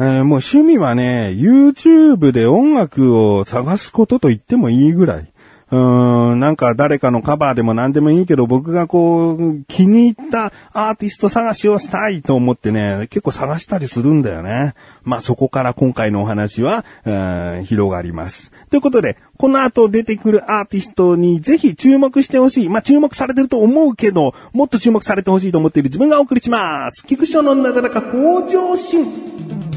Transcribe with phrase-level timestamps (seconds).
[0.00, 5.32] えーもう趣味はね、YouTube で音楽を探すことと言ってもいいぐらい。
[5.70, 14.74] うーん、なんか誰かのカバーでも何でもいいけど、僕がこう、気に入ったアーティスト探しをしたいと思ってね、結構探したりするんだよね。
[15.02, 18.52] まあそこから今回のお話は、うん広がります。
[18.70, 22.68] ということで、この後出てくるアーティストにぜひ注目してほしい。
[22.68, 27.04] まあ注目されてると思うけど、もっと注目されてほしいと思っている自分がお送りします。
[27.04, 29.67] 菊池のなだらか向上心。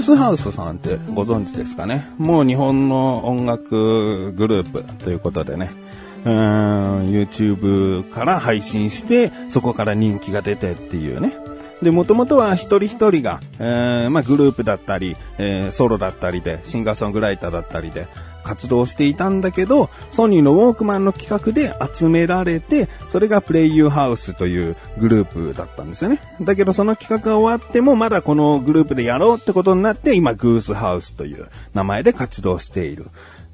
[0.00, 2.10] ースハウスさんってご存知ですかね？
[2.18, 5.70] もう日本の音楽グループということでね、
[6.24, 6.32] うん
[7.10, 11.34] YouTube から配信して、そこから人気が出てっていうね。
[11.82, 18.06] で、もともとは一人一人が、えーまあ、グループだったり、えーソロだったりで、シンガーソングライターだったりで、
[18.42, 26.20] 活動していたんだけど、ソニーのウォークマンの企画で集められて、それがプレイユーハウスというグループだったんですよね。
[26.40, 33.06] だけどその企画が終わっても、まだこのグループでやろうってことになって、今、グースハウスという名前で活動している。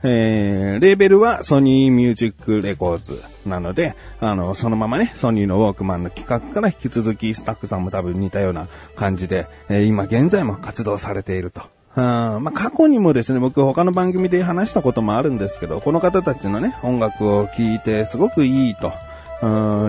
[0.09, 11.63] えー、レーベルはソニーミュージックレコーズなので、あの、そのままね、ソニーのウォークマンの企画から引き続きスタッフさんも多分似たような感じで、えー今現在も活動されていると。
[11.97, 18.93] うんまあ、過去にもですね、僕他の番組で話したこともあるんですけど、この方たちのね、音楽を聴いてすごくいいと、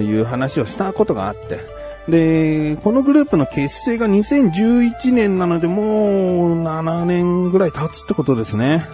[0.02, 1.60] いう話をしたことがあって、
[2.10, 8.88] で、このグループの結成が2011年なので、もう7年ぐらい経つってことですね。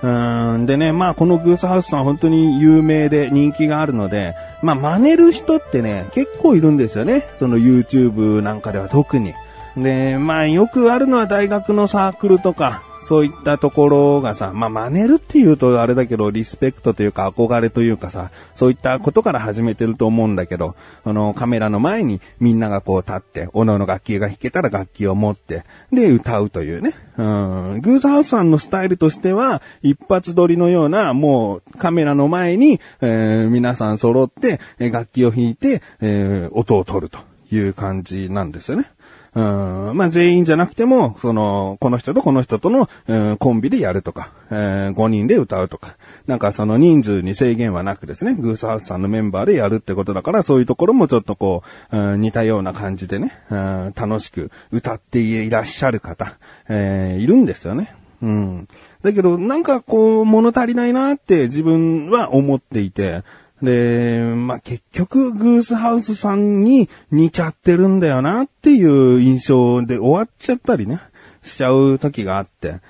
[0.00, 7.26] うんでね、まあこのグースハウスさん本当に有名で人気があるので、まあ真似る人ってね、結構いるんですよね。
[7.36, 9.34] その YouTube なんかでは特に。
[9.76, 26.92] で、まあよくあるのは大学のサークルとか、そういったところがさ、まあ真似るっていうとあれだけど、リスペクトというか憧れというかさ、そういったことから始めてると思うんだけど、あの、カメラの前にみんながこう立って、おのの楽器が弾けたら楽器を持って、で、歌うというね。
[27.16, 27.80] うん。
[27.80, 37.20] グースハウスさんのスタイルとしては、一発撮りのような、もうカメラの前に、えー皆さん揃って、楽器を弾いて、えー音を取ると
[37.50, 38.90] いう感じなんですよね。
[39.38, 51.62] うんまあ全員じゃなくても、その、この人とこの人との、うんコンビでやるとか、えー5人で歌うとか、なんかその人数に制限はなくですね、グースハウスさんのメンバーでやるってことだから、そういうところもちょっとこ
[51.92, 56.36] う、うん似たような感じでね、うん楽しく歌っていらっしゃる方、
[56.68, 57.94] えーいるんですよね。
[58.20, 58.68] うん。
[59.02, 63.22] だけど、なんかこう、物足りないなって自分は思っていて、
[63.62, 71.00] で、まあ、結局、グースハウスさんに似ちゃってるんだよなっていう印象で終わっちゃったりね、
[71.42, 72.80] しちゃう時があって、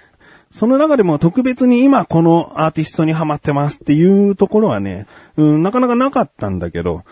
[0.51, 7.05] その中でも特別に今このアーティストにハマってますっていうところはね、うん、なかなかなかったんだけど、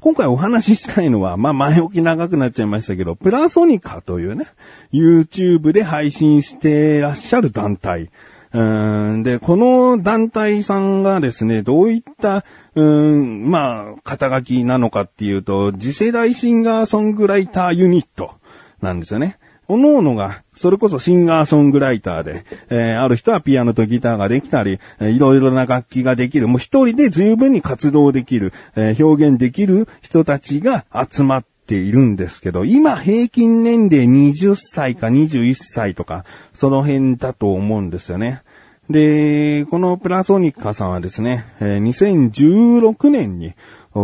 [0.00, 4.46] 今回お話ししたいのは、まあ、前置き長くなっちゃいましたけど、プラソニカというね、
[4.92, 8.10] YouTube で配信してらっしゃる団体。
[8.58, 12.42] うんで、この団体さんがですね、どういった、
[12.74, 18.32] うん、まあ、肩書きなのかっていうと、次世代シンガーソングライターユニット
[18.80, 19.38] なんですよね。
[19.68, 36.24] おのおのが、それこそシンガーソングライターで、 えーある人はピアノとギターができたり、えーいろいろな楽器ができる、もう一人で十分に活動できる、えー表現できる人たちが集まっているんですけど、今平均年齢20歳か21歳とか、
[36.54, 38.42] その辺だと思うんですよね。
[38.88, 43.54] で、このプラソニカさんはですね、え2016年に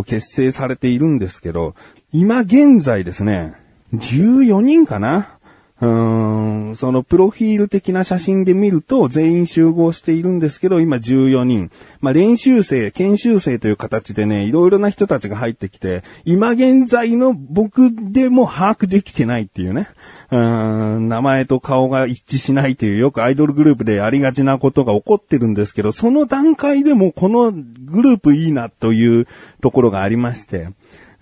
[0.06, 1.75] 結成されているんですけど、
[2.12, 3.54] 今現在ですね、
[3.94, 5.38] 14人かな
[5.87, 11.70] ん、そのプロフィール的な写真で見ると全員集合しているんですけど、今14人。
[12.00, 19.88] まあ、練習生、研修生という形でね、いろいろな人たちが入ってきて、今現在の僕でも把握できてないっていうね。
[20.31, 29.26] うん、名前と顔が一致しないというよくアイドルグループでありがちなことが起こってるんですけど、その段階でもこのグループいいなという
[29.61, 30.69] ところがありまして、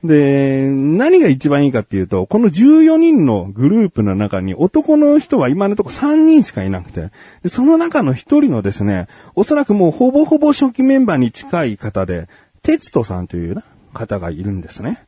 [0.03, 7.11] で、何が一番いいかっていうと、この14人のグループの中に男の人は今のところ3人しかいなくて、
[7.49, 12.29] その中の1人のですね、おそらくもうほぼほぼ初期メンバーに近い方で、
[12.63, 15.03] テツトさんというな方がいるんですね。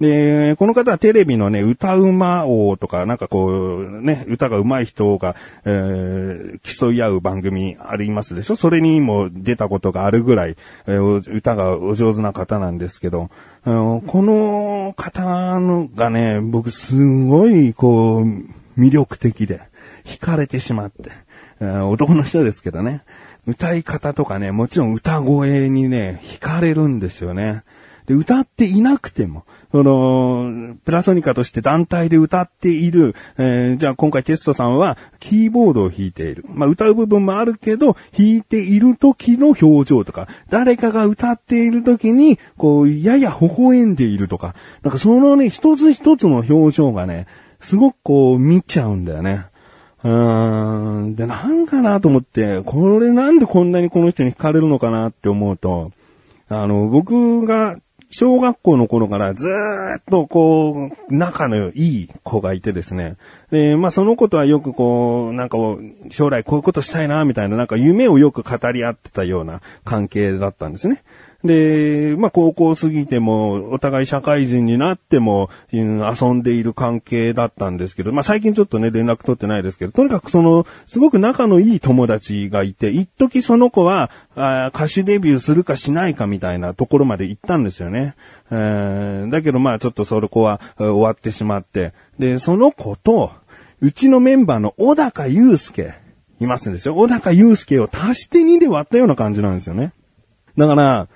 [0.00, 8.56] で、この方はテレビのね、歌うま王とか、なんかこう、ね、歌が上手い人が、えー競い合う番組ありますでしょ？
[8.56, 10.56] それにも出たことがあるぐらい、
[10.86, 13.30] えー歌がお上手な方なんですけど、
[13.64, 18.24] この方のがね、僕すごい、こう、
[18.78, 19.62] 魅力的で、
[20.04, 21.10] 惹かれてしまって、
[21.64, 23.02] 男の人ですけどね、
[23.46, 27.62] 歌い方とかね、もちろん歌声にね、惹かれるんですよね。
[28.06, 29.44] で、歌っていなくても、
[29.76, 36.46] その、プラソニカとして団体で歌っている、えー、じゃあ今回テストさんはキーボードを弾いている。
[36.48, 47.26] まあ歌う部分もあるけど、弾いている時の表情とか、誰かが歌っている時に、こう、やや微笑んでいるとか、なんかそのね、一つ一つの表情がね、
[47.60, 49.44] すごくこう見ちゃうんだよね。
[50.04, 51.16] うーん。
[51.16, 55.92] で、なんかなと思って、これなんでこんなにこの人に惹かれるのかなって思うと、
[56.48, 57.76] あの、僕が
[58.10, 63.16] 小学校の頃からずーっとこう、仲のいい子がいてですね。
[63.50, 65.58] で、まあその子とはよくこう、なんか
[66.10, 71.02] 将来こういうことしたいな、みたいななんか夢をよく語り合ってたような関係だったんですね。
[71.46, 88.14] で、まあ、高校過ぎても、お互い社会人になっても、遊んでいる関係だったんですけど、まあ、最近ちょっとね、連絡取ってないですけど、とにかくその、すごく仲のいい友達がいて、一時その子は、あ歌手デビューするかしないかみたいなところまで行ったんですよね。
[88.50, 93.32] えー、だけどまあちょっとその子は終わってしまって、で、その子と、
[93.80, 95.94] うちのメンバーの小高祐介、
[96.40, 96.94] いますんですよ。
[96.94, 99.92] 小高祐介を足して2で割ったような感じなんですよね。
[100.56, 101.08] だから、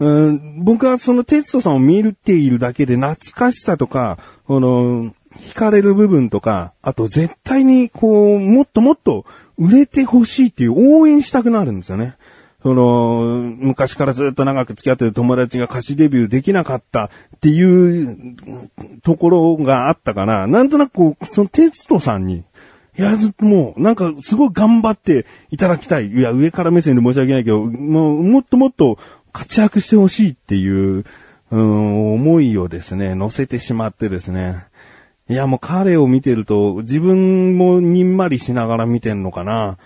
[0.00, 9.24] うん、僕はそのテストさんを見るっているだけで懐かしさとか、この、惹かれる部分とか、あと絶対にこう、もっともっと
[9.56, 12.16] 売れてほしいっていう応援したくなるんですよね。
[12.68, 17.10] その、昔からずっと長く付き合ってる友達が歌詞デビューできなかったっ
[17.40, 18.36] ていう
[19.02, 22.44] ところがあったから、なんとなくこう、そのテストさんに、
[22.98, 26.08] いや、もう、なんか、すごい頑張っていただきたい。
[26.08, 28.98] いや、上から目線で申し訳ないけど、もう、もっともっと
[29.32, 31.04] 活躍してほしいっていう、
[31.50, 34.66] うん、思いをですね、乗せてしまってですね。
[35.30, 39.78] いや、もう彼を見てると、自分もにんまりしながら見てんのかな。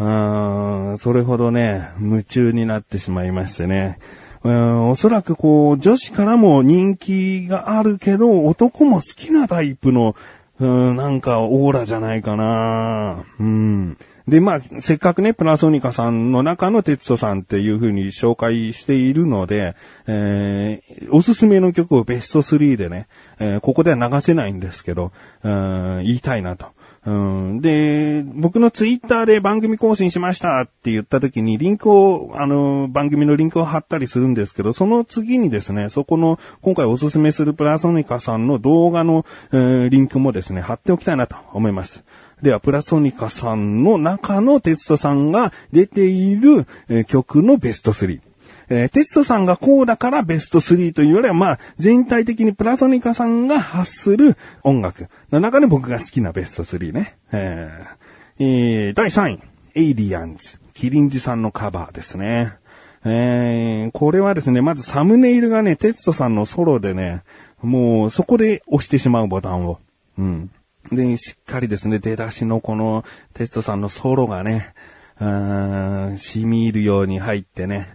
[0.00, 3.98] うん、それほどね、夢中になってしまいましてね。
[4.42, 10.16] うん、おそらくこう、女子からも人気があるけど、男も好きなタイプの、
[10.58, 13.24] うん、なんかオーラじゃないかな。
[13.38, 13.98] うん。
[14.26, 19.74] で、まあ、せっかくね、プラソニカさんの中のテツトさんっていう風に紹介しているので、
[20.06, 23.06] えー、おすすめの曲をベスト3でね、
[23.38, 25.12] えー、ここでは流せないんですけど、
[25.42, 26.68] うん、言いたいなと。
[27.06, 42.04] うん、で、僕のツイッターで番組更新しましたって言った時にリンクを、あの、番組のリンクを貼ったりするんですけど、その次にですね、そこの、今回おすすめするプラソニカさんの動画の、えー、リンクもですね、貼っておきたいなと思います。
[42.42, 48.20] では、プラソニカさんの中のテストさんが出ている、えー、曲のベスト3。
[48.70, 57.18] えー、テストさんがこうだからベスト3というよりは、まあ、全体的にプラソニカさんが発する音楽の中で僕が好きなベスト3ね。
[57.32, 59.40] えー、えー、第3位、
[59.74, 62.54] エイリアンズ、キリンジさんのカバーですね。
[63.04, 67.22] えー、これはですね、まずサムネイルがね、テストさんのソロでね、
[67.62, 69.80] もうそこで押してしまうボタンを。
[70.16, 70.50] うん。
[70.92, 74.74] で、しっかりですね、出だしのこのテストさんのソロがね、
[75.18, 77.88] うーん、染み入るように入ってね、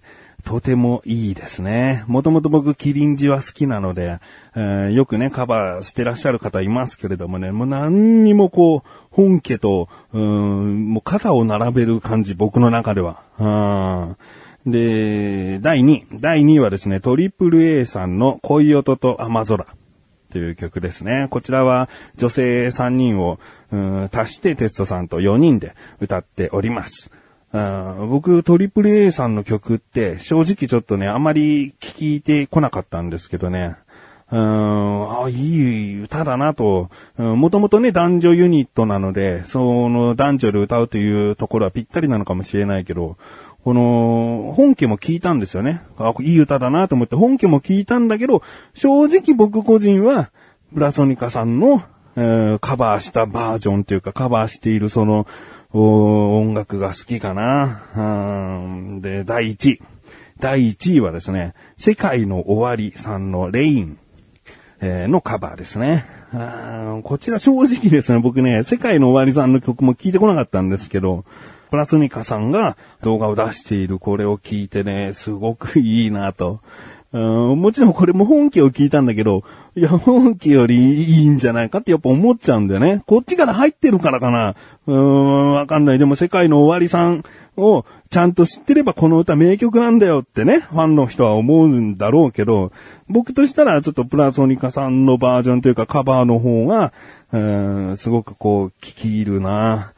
[0.45, 2.05] とてもいいですね。
[2.07, 4.19] もともと僕、キリンジは好きなので、
[4.55, 14.15] えー、よくね、カバーしてらっしゃる方いますけれどもね、もう何にもこう、本家と、うん、もう肩を並べる感じ、僕の中では。
[14.67, 16.05] で、第2位。
[16.13, 19.65] 第2位はですね、トリプル A さんの恋音と雨空
[20.31, 21.27] という曲ですね。
[21.31, 23.39] こちらは女性3人を、
[23.71, 27.09] うん、足してテストさんと4人で歌っております。
[28.09, 33.75] 僕、トリプル A さんの曲って、正直ちょっとね、あまり聴いてこなかったんですけどね。
[34.31, 36.89] うん、あ、いい歌だなと。
[37.17, 43.17] もともとね、男女ユニットなので、その男女で歌うというところはぴったりなのかもしれないけど、
[43.63, 45.81] この、本家も聞いたんですよね。
[45.97, 48.41] あ、いい歌だなと思って本家も聞いたんだけど、
[48.73, 50.31] 正直僕個人は、
[50.71, 51.83] ブラソニカさんの、
[52.17, 55.27] え、カバーしたバージョンというか、カバーしているその、
[55.77, 57.81] 音楽が好きかな。
[59.01, 59.81] で、第1位。
[60.39, 63.97] 第1位はですね、世界の終わりさんのレイン、
[64.79, 66.05] え、のカバーですね。
[67.03, 71.25] こちら正直ですね、僕ね、世界の終わりさんの曲も聞いてこなかったんですけど、
[71.69, 76.59] プラスニカさんが動画を出しているこれを聞いてね、すごくいいなと。
[77.15, 79.45] うんもちろんこれも本家を聞いたんだけど、
[79.77, 83.03] いや、本家よりいいんじゃないかってやっぱ思っちゃうんだよね。
[83.07, 84.55] こっちから入ってるからかな。
[84.85, 85.99] うーん、わかんない。
[85.99, 87.23] でも世界の終わりさん
[87.55, 92.73] を、ちゃんと知ってればこの歌名曲なんだよってね、ファンの人は思うんだろうけど、
[93.07, 96.91] 僕としたらちょっとプラソニカさんのバージョンというかカバーの方が、
[97.31, 99.93] うん、すごくこう、聞き入るな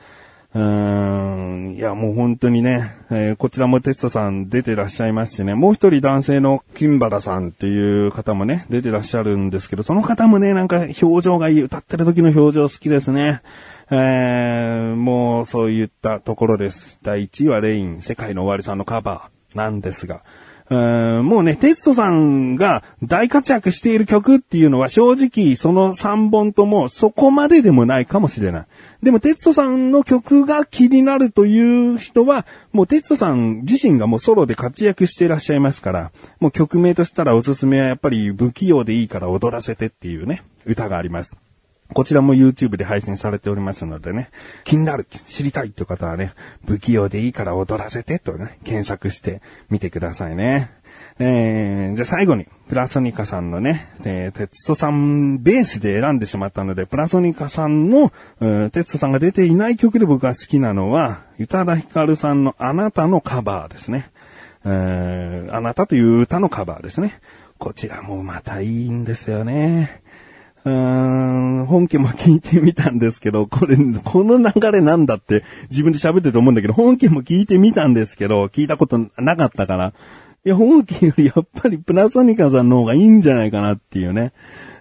[0.53, 13.41] うーん、いや、もう本当にね、えー、こちらもテストさん出てらっしゃいますしね、もう一人男性の金原さんっていう方もね、出てらっしゃるんですけど、その方もね、なんか表情がいい、歌ってる時の表情好きですね。
[13.91, 16.97] えー、もうそういったところです。
[17.03, 20.21] 第1位はレイン、世界の終わりさんのカバーなんですが、
[20.69, 28.65] もうね、テストさんが大活躍している曲っていうのは正直その3本ともそこまででもないかもしれない。
[29.01, 41.37] でも、テツトさんの曲が気になるという人は、もうテツトさん自身がもうソロで活躍していらっしゃいますから、もう曲名としたらおすすめはやっぱり不器用でいいから踊らせてっていうね、歌があります。
[41.93, 44.29] こちらも YouTube で配信されておりますのでね、
[44.65, 46.33] 気になる、知りたいっていう方はね、
[46.65, 50.71] 不器用でいいから踊らせてとね、検索してみてくださいね。
[51.19, 64.11] えー、じゃあ最後に、プラソニカさんのね、えー、テツトさんベースで選んでしまったので、プラソニカさんの、えテツトさんが出ていない曲で僕が好きなのは、宇多田ヒカルさんのあなたのカバーですね。
[64.65, 67.19] えー、あなたという歌のカバーですね。
[67.57, 70.01] こちらもまたいいんですよね。
[70.63, 79.93] 本家も聞いてみたんですけど、これ、この流れなんだって自分で喋ってると思うんだけど、本家も聞いてみたんですけど、聞いたことなかったから、
[80.47, 84.31] いや、本家よりやっぱりプラソニカさんの方がいいんじゃないかなっていうね。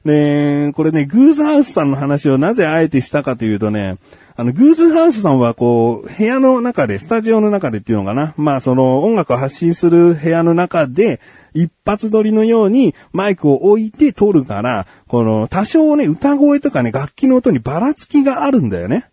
[0.04, 3.96] で、これね、グースハウスさんの話をなぜあえてしたかというとね、
[4.36, 8.32] あの、グースハウスさんはこう、部屋の中で、スタジオの中でっていうのかな。
[8.36, 11.18] まあ、その音楽を発信する部屋の中で、
[11.52, 19.08] 一発撮りのようにマイクを置いて撮るから、この多少ね、歌声とかね、楽器の音にばらつきがあるんだよね。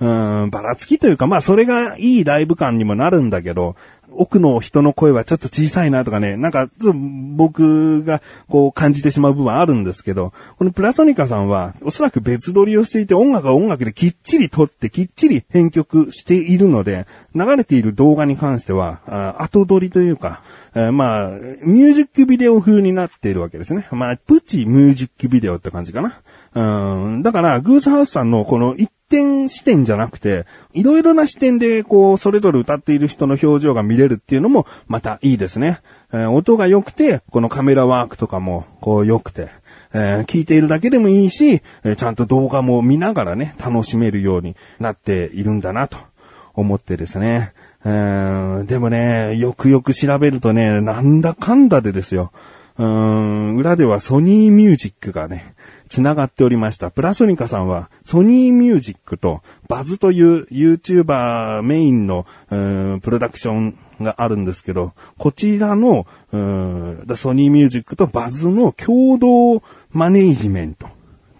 [0.00, 3.74] うん、ばらつきというか、まあそれがいいライブ感にもなるんだけど、
[4.12, 6.68] 奥の人の声はちょっと小さいなとかね、なんか、
[7.36, 20.42] 僕がこう感じてしまう部分あるんですけど、このプラソニカさんはおそらく別撮りをしていて音楽は音楽できっちり撮ってきっちり編曲しているので、流れている動画に関しては、後撮りというか、
[20.74, 23.86] えまあ、ミュージックビデオ風になっているわけですね。
[23.90, 26.20] まあ、プチミュージックビデオって感じかな。
[26.54, 26.60] う
[27.18, 35.80] ん、だから、グースハウスさんのこの一点視点じゃなくて、いろいろな視点で、こう、それぞれ歌っている人の表情が見れるっていうのも、またいいですね。
[36.12, 39.50] えー、音が良くて、このカメラワークとかも、こう、良くて、
[39.92, 45.98] えー、聞いているだけでもいいし、えー、ちゃんと動画も見ながらね、楽しめるようになっているんだな、と
[46.54, 47.52] 思ってですね。
[47.84, 52.32] えー、でもね、よくよく調べるとね、なんだかんだでですよ。
[52.78, 55.54] うん、裏ではソニーミュージックがね、
[55.88, 56.92] 繋がっておりました。
[56.92, 70.88] プラソニカさんは、ソニーミュージックとバズという YouTuber メインの、プロダクションがあるんですけど、こちらの、ソニーミュージックとバズの共同マネージメント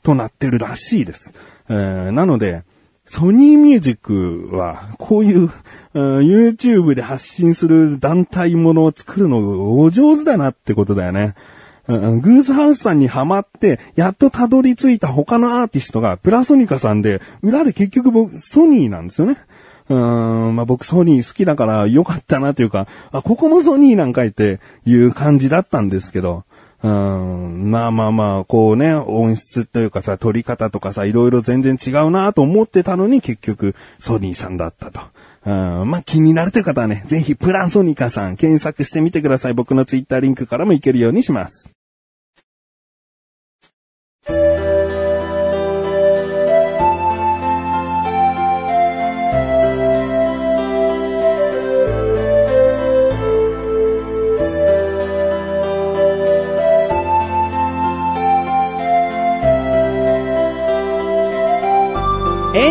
[0.03, 1.33] となってるらしいです。
[1.69, 2.65] えなので、
[3.11, 5.51] ソニーミュージックは、こういう、
[5.95, 11.35] YouTube で発信する団体ものを作るのお上手だなってことだよね。
[11.87, 19.39] グースハウスさんにハマって、やっとたどり着いた他のアーティストがプラソニカさんで、裏で結局僕、ソニーなんですよね。
[19.89, 26.45] うん、まあ、僕ソニー好きだから良かったなというか、あ、ここもソニーなんかいっていう感じだったんですけど、
[26.83, 35.01] うん、まあまあまあ、こうね、音質というかさ、撮り方とかさ、いろいろ全然違うなと思ってたのに結局ソニーさんだったと。
[35.47, 39.55] うん、まあ気になるという方はね、ぜひプランソニカさん検索してみてください。
[39.55, 41.78] 僕のツイッターリンクからもいけるようにします。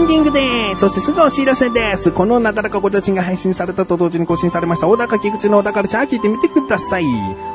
[0.07, 0.79] ンディングです。
[0.79, 2.13] そしてすぐお知らせです。
[2.13, 7.03] このなだらかごちゃちんが配信されたと同時に更新されました、小高菊池の小高でさ、 聞いてみてください。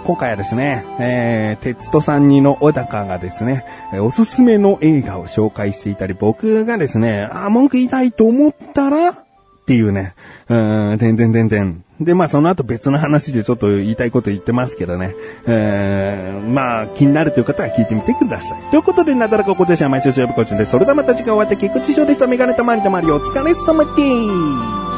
[0.04, 3.64] 今回はですね、えー、鉄と三人の小高がですね、
[4.00, 9.14] おすすめの映画を紹介していたり、僕がですね、あ、文句言いたいと思ったら、
[9.62, 10.14] っていうね、
[10.48, 11.84] うん、てんてんてんてん。
[12.00, 15.14] で、まあその後別の話でちょっと言いたいこと言ってますけどね。
[15.46, 18.70] うー、まあ気になるという方は聞いてみてください。
[18.70, 22.26] ということで、なだらかこちゃしは毎週曜日こちらで、それではまた次回お会いでき、菊池翔でした。
[22.26, 24.91] メガネたまりたまりお疲れ様です。